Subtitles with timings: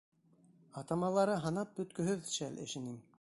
[0.81, 3.01] Атамалары һанап бөткөһөҙ шәл эшенең.